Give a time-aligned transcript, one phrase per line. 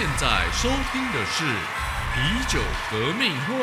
[0.00, 1.44] 您现在收听的是
[2.14, 2.58] 啤酒
[2.90, 3.54] 革命会。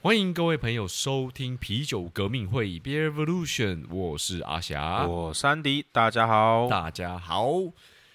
[0.00, 6.66] 欢迎各位朋友收听啤酒革命会 Beer Revolution，我是阿霞，我是安迪，大家好。
[6.70, 7.50] 大家好。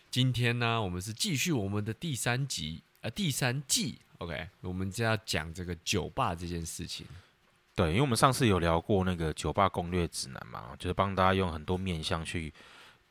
[0.10, 4.00] 今天呢，我们是继续我们的第三集，呃，第三季。
[4.18, 7.06] OK，我们就要讲这个酒吧这件事情。
[7.76, 12.52] 对，因为我们上次有聊过那个酒吧攻略指南嘛，就是帮大家用很多面向去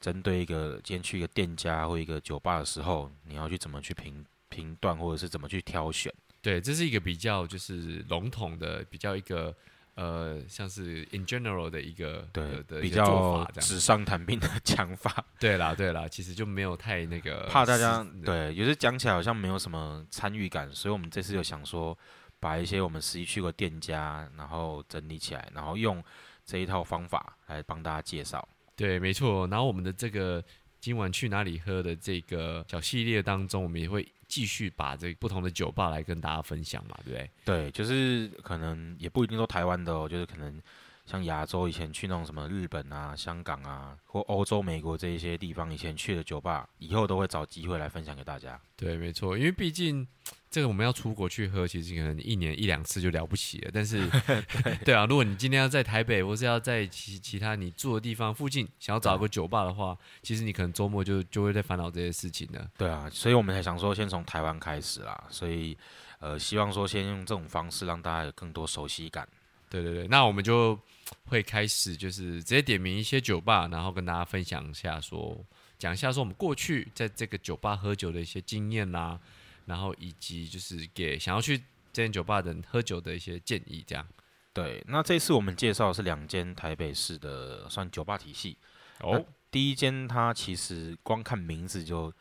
[0.04, 6.12] 针对一个今天去一个店家或一个酒吧的时候，你要去怎么去评评断，或者是怎么去挑选。
[6.42, 9.56] 对，这是一个比较就是笼统的，比较一个
[9.94, 15.24] 呃，像是 in general 的一个对的比较纸上谈兵的 讲法。
[15.40, 21.96] 对啦，对啦，其实就没有太那个怕大家对，有时讲起来好像没有什么参与感，所以我们这次就想说。
[22.40, 26.04] 把一些我们实际去过店家，然后整理起来，然后用
[26.44, 28.46] 这一套方法来帮大家介绍。
[28.76, 29.46] 对，没错。
[29.48, 30.42] 然后我们的这个
[30.80, 37.30] 今晚去哪里喝的这个小系列当中，我们也会继续把这不同的酒吧来跟大家分享嘛，对不对？
[37.44, 40.60] 对，就是可能也不一定说台湾的哦，就是可能。
[41.04, 48.58] 像亚洲以前去那种什么日本啊、香港啊，或欧洲、美国这一些地方，以前去的酒吧，以后都会找机会来分享给大家。
[48.76, 50.06] 对，没错，因为毕竟
[50.50, 53.70] 这个我们要出国去喝，其实可能一年一两次就了不起了。
[53.72, 54.08] 但是
[54.84, 62.66] 对啊，如果你今天要在台北，或是要在其其他你住的地方附近，想要找个酒吧的话，其实你可能周末就就会在烦恼这些事情的。
[62.78, 65.24] 对啊，所以我们才想说，先从台湾开始啦。
[65.28, 65.76] 所以，
[66.18, 69.28] 呃，希望说先用这种方式让大家有更多熟悉感。
[69.74, 70.78] 对对对，那我们就
[71.26, 75.44] 会开始，就是直接点名一些酒吧，然后跟大家分享一下，说
[75.76, 79.18] 讲一下说我们过去在这个酒吧喝酒的一些经验啦，
[79.66, 81.58] 然后以及就是给想要去
[81.92, 84.06] 这间酒吧的人喝酒的一些建议，这样。
[84.52, 88.56] 对，那这次我们介绍是两间台北市的算酒吧体系。
[89.00, 92.12] 哦，第一间它其实光看名字就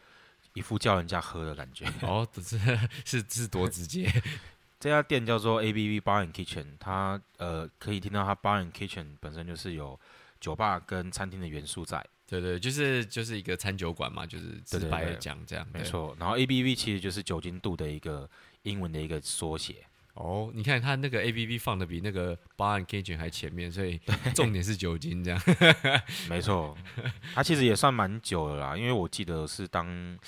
[0.55, 1.85] 一副叫人家喝的感觉。
[2.01, 2.57] 哦，是
[3.05, 4.11] 是是多直接。
[4.83, 9.97] 这家店叫做 A B B Bar and Kitchen，它呃可以听到它 Bar and Kitchen 本身就是有
[10.41, 12.05] 酒吧跟餐厅的元素在。
[12.27, 15.65] 对对，就是就是一个餐酒馆嘛，就是直白的讲这样。
[15.73, 18.29] 没错，然后 A B B 其实就是酒精度的一个
[18.63, 19.85] 英文的一个缩写。
[20.15, 24.01] 哦，你看它那个 A B B 放的比那个 Bar and Kitchen 还前面，所以
[24.35, 25.41] 重点是酒精这样。
[26.27, 26.77] 没错，
[27.33, 30.19] 它其实也算蛮久了啦，因为我记得是当。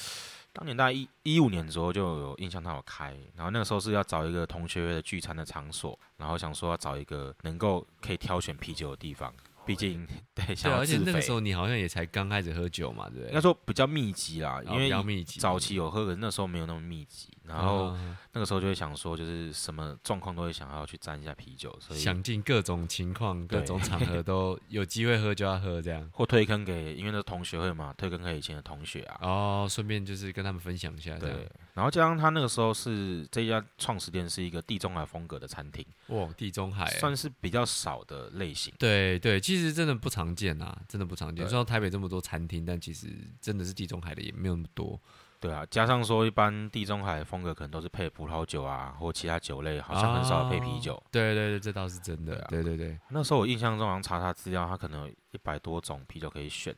[0.56, 9.34] 当年大概一一五年的时候就有印象，他有开，然后那个时候是要找一个同学的聚餐的场所，然后想说要找一个能够可以挑选啤酒的地方。
[9.66, 13.28] 毕竟对，对，而且那个时候你好像也才刚开始喝酒嘛，对不对？
[13.30, 17.35] 应该说比较密集啦，因为密集，早期有喝，可是那时候没有那么密集。
[17.48, 17.96] 然后
[18.34, 29.20] 那个时候就会想说，就是什么状况都会想要去沾一下啤酒，所以想尽各种情况、各种场合都有机会喝就要喝这样， 或推坑给因为那同学会嘛，推坑给以前的同学啊。
[29.22, 31.18] 哦，顺便就是跟他们分享一下。
[31.18, 35.86] 对，然后加上他那个时候是这家创始店是一个地中海风格的餐厅。
[36.08, 38.74] 哇，地中海算是比较少的类型。
[38.78, 41.48] 对对，其实真的不常见啊，真的不常见。
[41.48, 43.08] 虽然台北这么多餐厅，但其实
[43.40, 45.00] 真的是地中海的也没有那么多。
[45.46, 51.02] 对啊，加上说一般地中海风格可能都是配葡萄酒啊，或其他酒类，好像很少配啤酒。
[51.12, 52.44] 对对对，这倒是真的。
[52.50, 56.76] 对对对，那时候我印象中好像查查资料，他可能有一百多种啤酒可以选。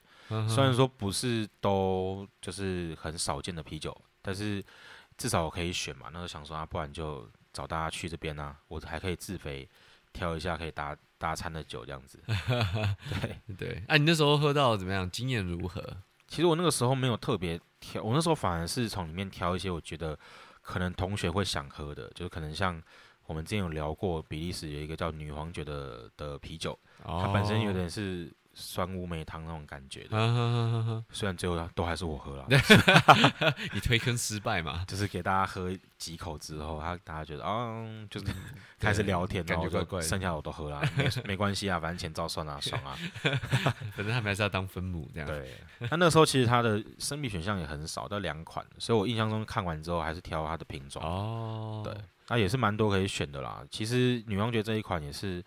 [0.50, 4.62] 虽然说不是都就是很少见的啤酒，但是
[5.18, 6.08] 至少我可以选嘛。
[6.12, 9.66] 那时候想说啊，不然就找大家去这边啊，我还可以自费
[10.12, 12.22] 挑一下可以搭搭餐的酒这样子。
[13.48, 15.10] 对对，哎，你那时候喝到怎么样？
[15.10, 15.82] 经验如何？
[16.28, 20.18] 其实我那个时候没有特别挑，我那时候反而是从里面挑一些我觉得
[20.62, 22.82] 可能同学会想喝的，就是可能像
[23.26, 28.32] 我们之前有聊过，比利时有一个叫女皇酒的的啤酒，它本身有点是。
[28.60, 32.48] 酸乌梅汤那种感觉的，虽然最后都还是我喝了，
[33.72, 34.84] 你推坑失败嘛？
[34.88, 38.26] 就是给大家喝几口之后，他大家觉得啊，就是
[38.80, 45.30] 开始聊天，感觉怪怪，剩下我都喝了，没 没关系啊，反正钱照算啊， 爽啊，反正他们还是要当分母这样。
[45.30, 45.54] 对，
[45.92, 51.84] 那那时候其实它的生啤选项也很少，到两款，所以我印象中看完之后还是挑它的品种哦。
[51.86, 51.94] 对，
[52.30, 53.64] 那也是蛮多可以选的啦。
[53.70, 55.46] 其实女王爵这一款也是。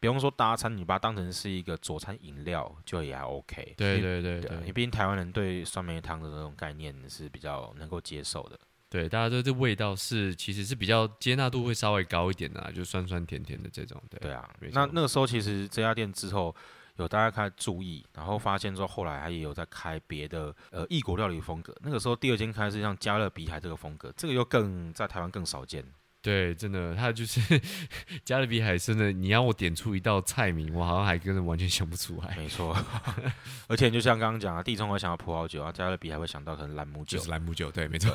[0.00, 3.74] 不用说搭餐，你把它当成是一个佐餐饮料，就也还 OK。
[3.76, 8.58] 对对对对，你毕竟台湾人对酸梅汤的那种概念是比较能够接受的。
[8.88, 14.02] 对，大家对这味道是其实是比较接纳度会稍微高一点的，就酸酸甜甜的这种。
[14.20, 16.52] 对啊，那那个时候其实这家店之后
[16.96, 21.76] 有大家开始注意，然后发现说后后来还也有在开别的呃异国料理风格。
[21.82, 25.84] 那个时候第二间开是像加勒比海这个风格，这个又更在台湾更少见。
[26.22, 27.40] 对，真的，他就是
[28.24, 29.10] 加勒比海参的。
[29.10, 32.34] 你要我点出一道菜名，我好像还真的完全想不出来。
[32.38, 32.76] 没错，
[33.68, 38.12] 而且就像刚刚讲啊，地中海想到葡萄酒啊，加勒比还会想到可能兰姆酒，就是兰姆酒，对，没错。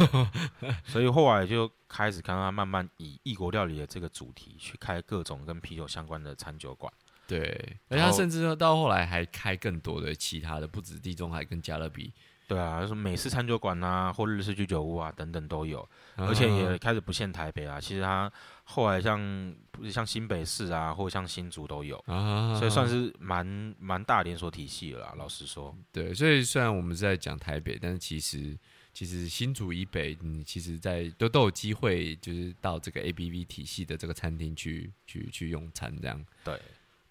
[0.85, 6.91] 所以后来就开始看到他慢慢以异国料理的这个主题去开各种跟啤酒相关的餐酒馆。
[7.27, 12.13] 对，而且他甚至到后来还开更多的其他的，不止地中海跟加勒比。
[12.47, 17.81] 对啊，什么美式餐酒馆啊，或日式居酒屋啊，等等都有，而且也开始不限台北啊。
[17.81, 18.31] 其实它
[18.63, 19.56] 后来像
[19.92, 21.97] 像新北市啊，或像新竹都有，
[22.59, 23.45] 所以算是蛮
[23.80, 25.13] 蛮大连锁体系了。
[25.18, 28.57] 老实说，对，所以虽然我们在讲台北，但是其实
[28.94, 36.24] 其实新竹以北，你其实在都都有机会，就是到这个 A B V 体系的这个餐厅去去去用餐这样。
[36.44, 36.59] 对。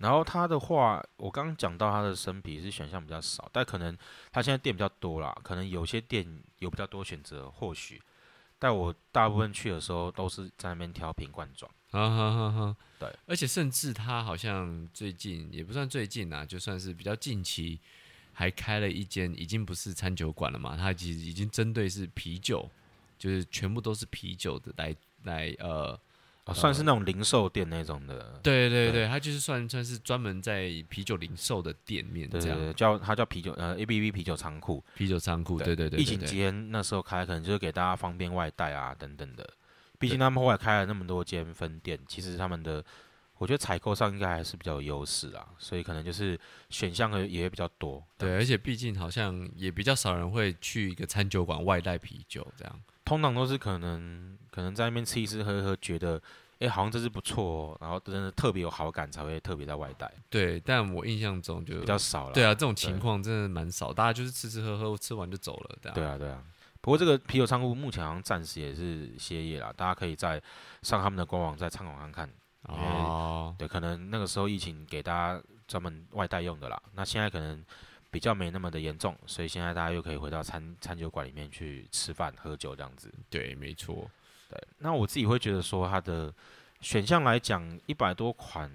[0.05, 3.97] 然后他的话，我刚刚讲到他的生啤是选项比较少，但可能
[4.31, 8.03] 他现在店比较多啦，可能有些店有比较多选择，或许。
[8.59, 11.71] 但我大部分去的时候都是在那边挑瓶罐装。
[11.93, 12.77] 啊哈哈哈！
[12.99, 17.81] 对，而且甚至他好像最近也不算最近啊，就算是比较近期，
[18.35, 22.71] 还开了一间已经不是餐酒馆了嘛，他其实已经针对是啤酒，
[23.19, 25.99] 就是全部都是啤酒的来来呃。
[26.53, 35.99] 算是那种零售店那种的，对对对，它就是算算是专门在啤酒零售的店面，这样叫它叫啤酒呃 A B B 啤酒仓库，啤酒仓库，对对对。
[35.99, 39.49] 疫情期间那时候开，可能就是给大家方便外带啊等等的。
[39.99, 42.85] 毕竟他们后来开了那么多间分店，其实他们的
[43.39, 46.39] 我觉得采购上应该还是比较有优势啊，所以可能就是
[46.69, 48.05] 选项也也比较多。
[48.19, 52.81] 对，而且毕竟好像也比较少人会去一个餐酒馆外带啤酒这样。
[53.05, 56.21] 通常都是可能可能在那边吃一吃喝一喝，觉得
[56.61, 60.11] 哎好像这是不错，然后真的特别有好感才会特别在外带。
[60.31, 62.33] 对，但我印象中就比较少了。
[62.33, 65.79] 对啊，这种情况真的蛮少，大家就是吃吃喝喝，吃完就走了。
[65.93, 66.43] 对啊，对啊。
[66.81, 70.41] 不过这个啤酒仓库目前好像暂时也是歇业了，大家可以在
[70.83, 72.31] 上他们的官网在参考看看。
[72.63, 73.55] 哦。
[73.59, 77.63] 对，可能那个时候疫情给大家专门外带用的啦，那现在可能。
[78.15, 83.13] 比较没那么的严重，所以现在大家又可以回到餐餐酒馆里面去吃饭喝酒这样子。
[83.29, 84.09] 对，没错。
[84.49, 86.33] 对，那我自己会觉得说，它的
[86.81, 88.71] 选项来讲，一百多款，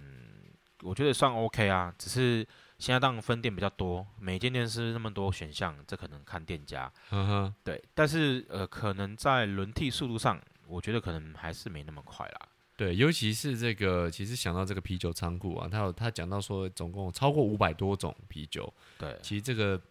[0.82, 1.96] 我觉得算 OK 啊。
[1.98, 2.46] 只是
[2.80, 6.92] 现在当分店比较多，每间店是那么多选项，这可能看店家。
[7.12, 7.56] 嗯哼。
[7.64, 10.38] 对，但是呃，可能在轮替速度上，
[10.68, 12.42] 我觉得可能还是没那么快啦。
[12.80, 18.74] 对，尤其是这个，其实想到这个啤酒仓库啊，他有他讲到说，总共超过五百多种啤酒。
[18.98, 19.81] 对，其实这个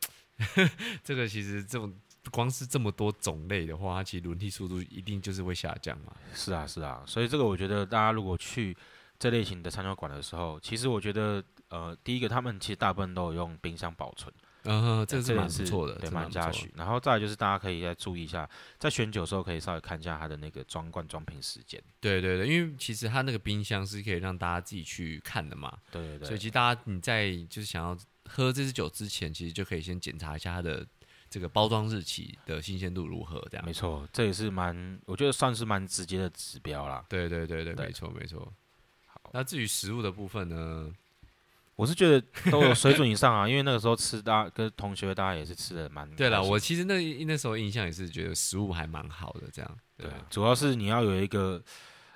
[1.05, 1.93] 这个其实这种
[2.31, 6.17] 光是这么多种类的话，它其实轮替速度一定就是会下降嘛。
[6.33, 8.75] 是啊，是啊，所以这个我觉得大家如果去
[9.19, 14.33] 这类型的餐酒馆的时候，其实我觉得呃，第一个他们其实大部分都有用冰箱保存。
[14.65, 16.71] 嗯，这是蛮不错的，对，蛮嘉许。
[16.77, 21.83] 然后再就是大家可以再注意一下，在选酒的时候可以稍微看一下它的那个装罐装瓶时间。
[22.01, 25.79] 对对对，因为其实它那个冰箱是可以让大家自己去看的嘛。
[25.91, 26.27] 对对对。
[26.27, 27.97] 所以其实大家你在就是想要
[28.29, 30.87] 喝这支酒之前，其实就可以先检查一下它的
[31.31, 33.65] 这个包装日期的新鲜度如何，这样。
[33.65, 37.05] 没错，这也是蛮，我觉得算是蛮直接的指标啦。
[37.09, 38.53] 对对对对，没错没错。
[39.07, 40.93] 好，那至于食物的部分呢？
[41.79, 42.21] 我是觉得
[42.51, 46.11] 都有水准以上啊，因为那个时候吃，大家跟同学大家也是吃的蛮。
[46.17, 49.79] 对了，我其实那那时候印象也是觉得食物还蛮好的，这样。
[49.97, 51.63] 对，主要是你要有一个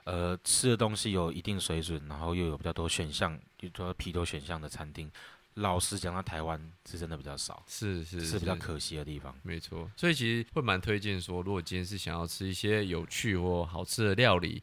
[0.02, 5.08] 呃吃的东西有一定水准，然后又有比较多选项，就说啤酒选项的餐厅。
[5.54, 9.32] 老实讲，那台湾是真的比较少，是是是比较可惜的地方。
[9.44, 14.60] 没错，所以其实会蛮推荐说，如果今天是想要吃一些有趣或好吃的料理，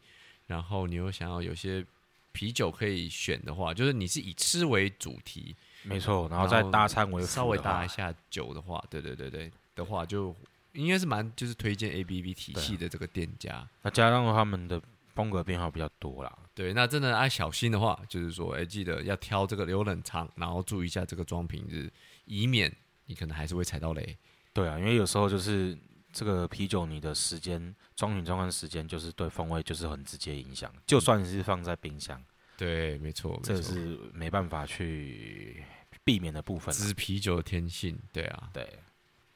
[0.47, 1.85] 然后你又想要有些。
[2.31, 10.35] 啤酒可以选的话，就是你是以吃为主题，没错，然后再搭餐为稍微搭一下酒的话，对对对对的话，就
[10.73, 13.67] 应该是蛮就是推荐 A B B 体系的这个店家。
[13.81, 14.81] 那加上他们的
[15.15, 21.91] 风格变化比较多啦，对，那真的爱小心的话，就是说，哎，记得要挑这个留冷藏，然后注意一下这个装瓶子，
[22.25, 22.73] 以免
[23.05, 24.17] 你可能还是会踩到雷。
[24.53, 25.77] 对啊，因为有时候就是
[26.19, 32.21] 这个啤酒，你的时间装瓶装罐时间，就是对风味就是很直接影响，就算是放在冰箱。
[32.57, 35.63] 对，没错，这是没办法去
[36.03, 36.75] 避免的部分。
[36.75, 38.69] 这是啤酒的天性，对啊，对。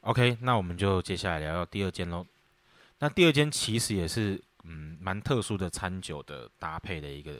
[0.01, 2.27] OK，那我们就接下来聊聊第二间喽。
[2.99, 7.33] 那第二间其实也是嗯蛮特殊的餐酒的搭配的一个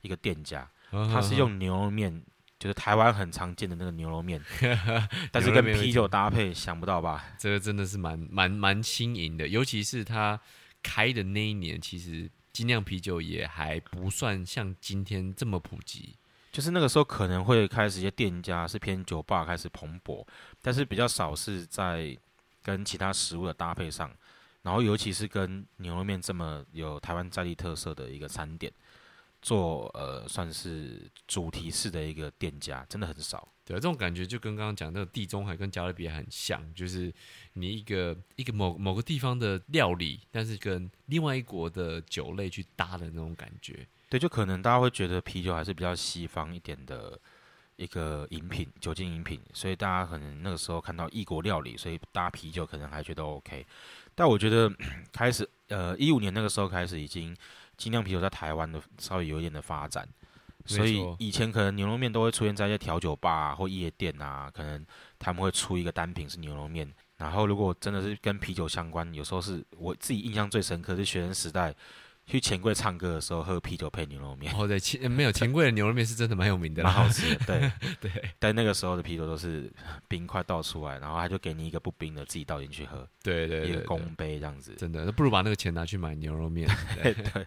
[0.00, 2.24] 一个店家，它是用牛肉面，
[2.62, 4.40] 就是台湾很常见的那个牛肉面，
[5.32, 7.24] 但是跟啤酒搭配，想不到吧？
[7.38, 10.38] 这个真的是蛮蛮蛮新颖的，尤其是它
[10.82, 12.30] 开的那一年，其实。
[12.52, 16.14] 精酿啤酒也还不算像今天这么普及，
[16.52, 20.22] 就是那个时候可能会开始一些店家是偏酒吧开始蓬勃，
[20.60, 22.14] 但是比较少是在
[22.62, 24.10] 跟其他食物的搭配上，
[24.60, 28.70] 然后尤其是跟牛肉面这么有台湾在地特色的一个餐点，
[29.42, 33.46] 做呃算是主题式的一个店家，真的很少。
[33.64, 37.12] 对啊，这种感觉就跟刚刚讲那个地中海跟加勒比海很像，就是
[37.52, 43.86] 你一个一个某某个地方的料理，但是跟另外一国的酒类去搭的那种感觉。
[44.08, 47.18] 对，就可能大家会觉得啤酒还是比较西方一点的
[47.76, 53.64] 一个饮品，酒精饮品，所以大家可能那个时候看到异国料理，所以搭啤酒可能还觉得 OK。
[54.14, 54.70] 但我觉得
[55.12, 57.34] 开始，呃，一五年那个时候开始，已经
[57.82, 60.08] 精酿啤酒在台湾的稍微有一点的发展，
[60.64, 64.86] 所以以前可能牛肉面都会出现在一些调酒吧啊或夜店啊，可能
[65.18, 66.88] 他们会出一个单品是牛肉面。
[67.16, 71.74] 然后如果真的是跟啤酒相关，有时候是我自己印象最深刻是学生时代。
[72.32, 77.44] 去钱柜唱歌的时候喝啤酒配牛肉面，哦对，钱没有 钱柜的牛肉面是真的蛮有名的，蛮好吃的。
[77.44, 77.72] 对。
[78.00, 79.70] 对，但那个时候的啤酒都是
[80.08, 83.06] 冰块倒出来，然后他就给你一个不冰的，自己倒进去喝。
[83.22, 86.66] 对对，一个公杯这样子，真的，那不如把那个钱拿去买牛肉面。
[87.02, 87.12] 对。
[87.12, 87.46] 对，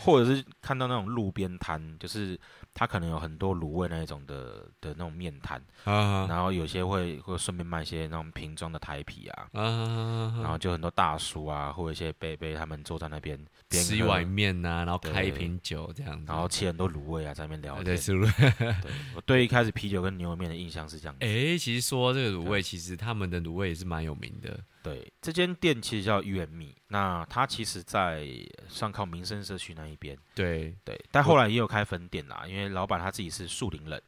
[0.00, 2.36] 或者是看到那种路边摊，就是
[2.74, 13.38] 他可能有很多卤味那一种的的那种面摊啊，然后有些会会顺便卖一些那种瓶装的台啤啊，啊，然后就很多大叔啊，或者一些贝贝他们坐在那边
[13.70, 17.84] 吃一碗面呐，然后开一瓶酒这样子，然后切很多卤味啊，在那边聊天。
[17.84, 21.16] 对，我对一开始啤酒跟牛肉面的印象是这样。
[21.20, 24.58] 哎，其实说这个卤味，其实他们的卤味也是蛮有名的。
[24.82, 28.28] 对，这间店其实叫 U M E，那它其实在
[28.68, 30.16] 上靠民生社区那一边。
[30.34, 34.02] 对对，但后来也有开分店啦，因为老板他自己是树林人，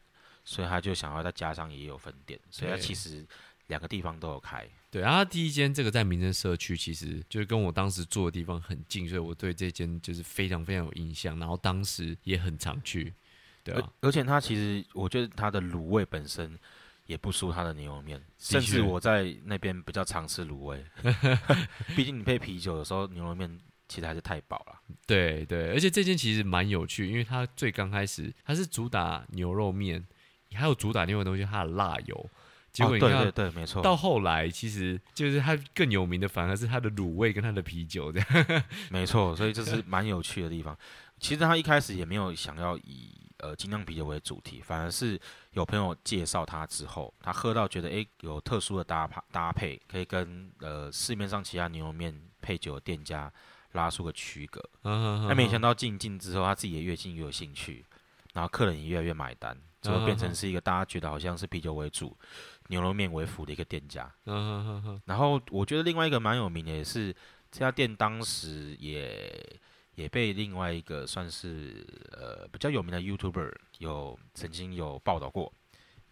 [0.44, 3.26] 所以他就想要再加上也有分店，所以他其实
[3.68, 4.66] 两个地方都有开。
[4.90, 13.12] 对，然后第一间这个在民生社区，其实就是跟我当时住的地方很近，所以我对这间就是非常非常有印象，然后当时也很常去。
[13.62, 16.58] 对啊，而且它其实我觉得它的卤味本身。
[17.06, 20.85] 也不输它的牛肉面，甚至我在那边比较常吃卤味。
[21.94, 23.49] 毕竟你配啤酒的时候，牛肉面
[23.87, 24.80] 其实还是太饱了。
[25.06, 30.04] 对对，而且这间其实蛮有趣，因为它最刚开始它是主打牛肉面，
[30.52, 32.30] 还有主打另外东西，它的辣油。
[32.76, 33.83] 结果你看，对对对，没错。
[33.83, 38.62] 到后来，其实就是它更有名的，反而是它的卤味跟它的啤酒这样。
[38.90, 40.76] 没错，所以这是蛮有趣的地方。
[41.18, 45.18] 其实他一开始也没有想要以呃精酿啤酒为主题，反而是。
[45.52, 53.33] 有朋友介绍他之后，他喝到觉得诶有特殊的搭配搭配，可以跟呃市面上其他牛肉面配酒的店家
[53.73, 54.62] 拉出个区隔。
[54.83, 57.83] 那没想到进进之后，他自己也越进越有兴趣，
[58.35, 62.14] 然后客人也越来越买单，最后变成是一个大家觉得好像是啤酒为主、
[62.68, 64.12] 牛肉面为辅的一个店家。
[65.04, 67.14] 然后我觉得另外一个蛮有名的也是
[67.50, 69.61] 这家店当时也。
[69.96, 75.52] 也被另外一个算是呃比较有名的 YouTuber 有曾经有报道过，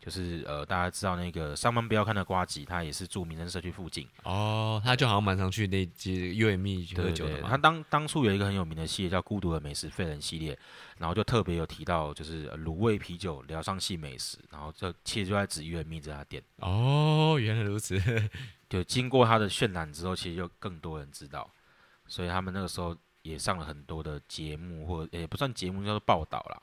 [0.05, 7.49] 就是呃大家知道那个上班不要看的瓜吉，他也是住民生社区附近哦，他就好像蛮常去那街 UME 喝酒的嘛。
[7.49, 10.59] 他当当初有一个很有名的系列叫《孤独的美食废人》系列，
[10.99, 16.43] 然后就特别有提到就是卤味啤酒聊上系美食，然后这其实就在指 UME 这家店。
[16.57, 17.99] 哦，原来如此。
[18.69, 21.51] 就经过他的渲染之后，其实就更多人知道，
[22.07, 22.97] 所以他们那个时候。
[23.25, 26.61] 也上了很多的节目，或也不算节目，叫做报道啦。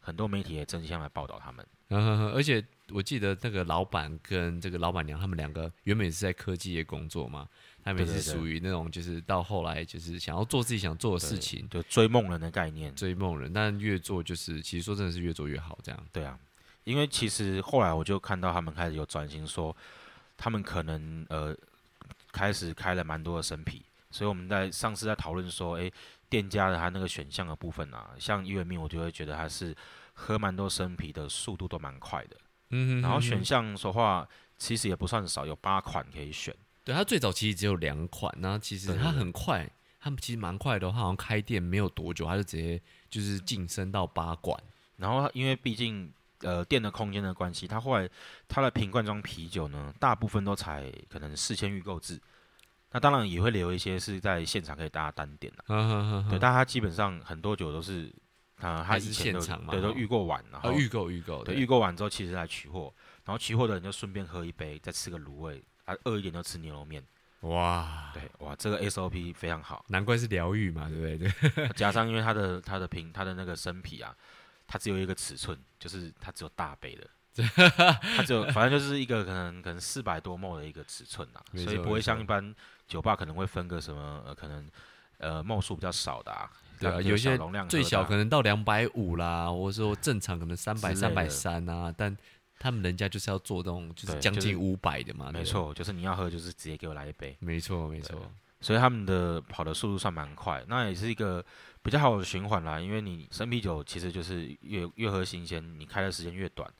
[0.00, 1.62] 很多媒体也争相来报道他们。
[1.90, 7.48] 而且我记得那个老板跟这个老板娘，他们两个原本是在科技业工作嘛，
[7.82, 13.52] 他们是属于那种就是到后来就是想要做自己想做的事情，就追梦人的概念，追梦人。
[13.52, 16.06] 但越做就是其实说真的是越做越好，这样。
[16.12, 16.38] 对啊，
[16.84, 19.76] 因为其实后来我就看到他们开始有转型，说
[20.36, 21.56] 他们可能呃
[22.30, 23.82] 开始开了蛮多的生啤。
[24.12, 25.92] 所以我们在上次在讨论说，诶，
[26.28, 29.72] 店家的他那个选项的部分啊，像伊维命，我就会觉得他是
[30.20, 32.36] 喝蛮多生啤的速度都蛮快的。
[32.70, 36.54] 嗯，然后选项说话其实也不算少，有八款可以选。
[36.84, 44.56] 对，它最早其实只有两款，那其实它很快，他们其实蛮快的，它好像开店没有多久，它就直接就是晋升到八款。
[44.96, 48.08] 然后因为毕竟呃店的空间的关系，它后来
[48.46, 52.20] 它的瓶罐装啤酒呢，大部分都采可能四千预购制。
[52.92, 55.64] 那当然也会留一些是在现场可以大家单点的，
[56.28, 58.12] 对，但它基本上很多酒都是，
[58.60, 59.40] 啊，他以前都
[59.70, 62.92] 对都预购完，然后预购预购，对，预购完之后其实来取货，
[63.24, 67.02] 然后取货的人就顺便喝一杯，再吃个卤味，啊，饿一点就吃牛肉面，
[67.40, 71.50] 哇，对，哇，这个 SOP 非常好，难怪是疗愈嘛，对不对？
[71.50, 74.14] 对， 加上因为它的它的瓶它的那个生啤啊，
[74.66, 77.06] 它只有一个尺寸，就是它只有大杯的。
[78.16, 82.54] 它只有反正就是一个可能可能四百多沫的一个尺寸呐，所以不会像一般
[82.88, 84.68] 酒吧可能会分个什么呃可能
[85.18, 86.50] 呃沫数比较少的啊，
[86.80, 92.16] 对啊，有些最小可能到两百五啦，或者说正常可能三百三百三啊，但
[92.58, 98.18] 他们人家就是要做这种就是将近五百的嘛，没错，就是你要喝就是直接给我来一杯，没错没错。
[98.62, 101.42] 所以他们的跑的速度算蛮快，那也是一个
[101.82, 102.78] 比较好的循环啦。
[102.78, 106.70] 因为你生啤酒其实就是越越喝新鲜，你开的时间越短，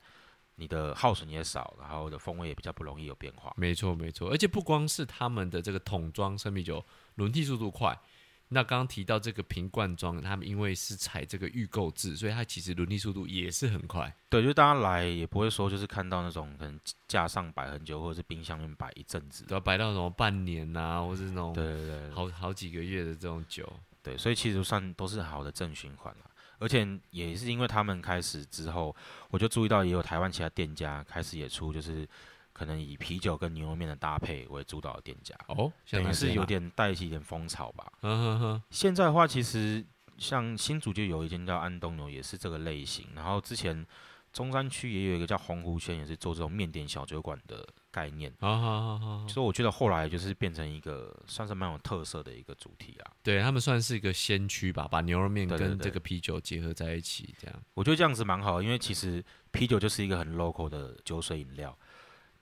[0.57, 3.51] 你的耗损也少，然后的风味也比较不容易有变化。
[3.57, 7.99] 没错没错，而且不光是他们的这个桶装生啤酒轮替速度快。
[8.53, 14.13] 那刚刚提到这个瓶罐装，他们因为是采这个预购制，所以它其实轮替速度也是很快。
[14.29, 16.77] 对，就大家来也不会说就是看到那种可能
[17.07, 23.71] 架上摆很久，或者是冰箱里面摆一阵子，都要摆到什么半年呐，或是那种对对对，好好几个月的这种酒。
[24.03, 26.29] 对，所以其实算都是好的正循环了。
[26.59, 28.93] 而且也是因为他们开始之后，
[29.29, 32.05] 我就注意到也有台湾其他店家开始也出就是。
[32.53, 37.91] 可能以啤酒跟牛肉面的搭配为主导的店家哦，等于是有点带起一点风潮吧。
[38.01, 38.63] 嗯哼哼。
[38.69, 39.83] 现在的话，其实
[40.17, 43.07] 像新竹就有一间叫安东牛，也是这个类型。
[43.15, 43.85] 然后之前
[44.31, 48.31] 中山区也有一个叫洪湖轩，也是做这种面点小酒馆的概念。
[48.39, 53.11] 啊好好所以我觉得后来就是变成一个算是蛮有特色的一个主题啊。
[53.23, 57.61] 对他们算是一个先驱吧，把牛肉面跟这个啤酒结合在一起，这样。
[57.73, 61.77] 我觉得这样子蛮好，因为其实啤酒就是一个很 local 的酒水饮料。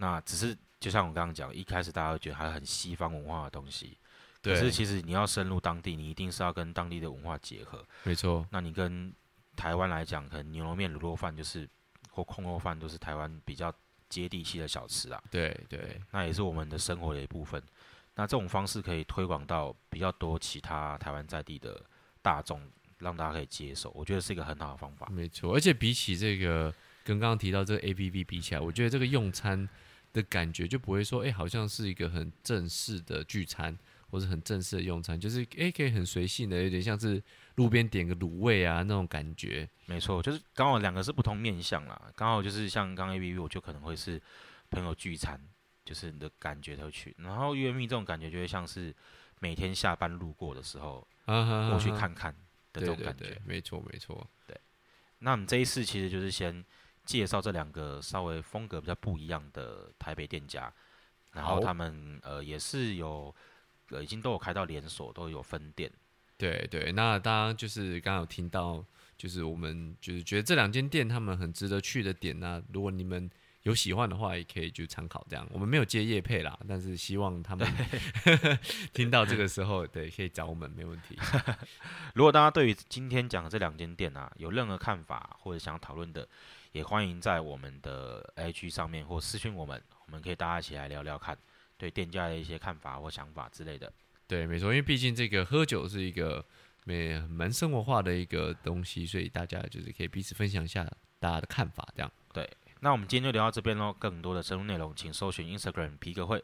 [0.01, 3.97] 那只是就像我刚刚讲，一开始大家会觉得它很西方文化的东西，
[4.41, 7.85] 可是其实你要深入当地，你一定是要跟当地的文化结合。
[8.03, 8.47] 没错。
[8.49, 9.13] 那你跟
[9.57, 11.69] 台湾来讲，可能牛肉面、卤肉饭就是
[12.11, 13.73] 或空肉饭，都是台湾比较
[14.07, 15.21] 接地气的小吃啊。
[15.29, 15.99] 对对。
[16.11, 17.61] 那也是我们的生活的一部分。
[18.15, 21.83] 那这种方式可以推广到比较多其他台湾在地的
[22.21, 22.61] 大众，
[22.99, 23.91] 让大家可以接受。
[23.91, 25.09] 我觉得是一个很好的方法。
[25.11, 25.53] 没错。
[25.53, 29.67] 而且比起这个跟刚刚提到这个 A P P 比起来，我觉得这个用餐。
[30.11, 33.77] 的感觉就不会说，哎，好像是一个很正式的聚餐，
[34.09, 37.21] 或者很正式的用餐，就是哎，可以很随性的，有点像是
[37.55, 39.69] 路边点个卤味啊那种感觉。
[39.85, 44.21] 没错，就是刚好两个是不同面向啦，刚好就是像刚 A B B，我就可能会是
[44.71, 45.39] 朋友聚餐，
[45.85, 48.95] 就是你的感觉都去，然后约蜜这种感觉就会像是
[49.39, 52.33] 每天下班路过的时候过去看看
[52.73, 53.39] 的这种感觉。
[53.45, 54.59] 没错，没错，对。
[55.19, 56.65] 那我们这一次其实就是先。
[57.09, 60.71] 介绍这两个稍微风格比较不一样的台北店家，
[61.33, 63.33] 然后他们呃也是有
[63.89, 65.91] 呃已经都有开到连锁，都有分店。
[66.37, 68.85] 对对，那大家就是刚刚有听到，
[69.17, 73.27] 就是我们就是觉得这两间店他们很值得去的点那如果你们
[73.63, 75.47] 有喜欢的话，也可以就参考这样。
[75.51, 77.67] 我们没有接叶配啦，但是希望他们
[78.93, 81.17] 听到这个时候，对，可以找我们没问题。
[82.13, 86.27] 如果大家对于今天讲的这两间店啊有任何看法或者想要讨论的，
[86.71, 91.37] 也欢迎在我们的 IG 上面或私讯我们，我们可以大家一起来聊聊看，
[91.77, 93.91] 对店家的一些看法或想法之类的。
[94.27, 96.45] 对，没错，因为毕竟这个喝酒是一个
[96.85, 100.83] 蛮蛮生活化的一个东西，所以大家就是可以彼此分享一下
[101.19, 102.11] 大家的看法，这样。
[102.31, 102.47] 对，
[102.81, 103.91] 那我们今天就聊到这边喽。
[103.97, 106.43] 更多的深入内容，请搜寻 Instagram 皮革会。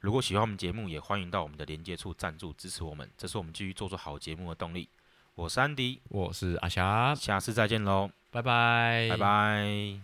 [0.00, 4.88] 如果喜欢我们节目，也欢迎到我们的连接处赞助支持我们，这是我们继续做出好节目的动力。
[5.34, 8.10] 我是安迪，我是阿霞，下次再见喽。
[8.36, 9.98] 拜拜，拜拜。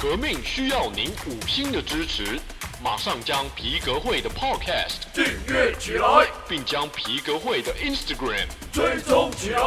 [0.00, 2.40] 革命需要您五星的支持，
[2.82, 9.60] 马上将皮革会的 Podcast 订阅起来，并将皮革会的 Instagram 追踪起来。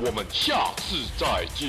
[0.00, 1.68] 我们下次再见。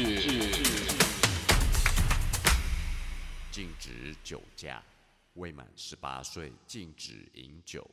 [3.52, 4.82] 禁止酒驾，
[5.34, 7.86] 未满十八岁禁止饮酒。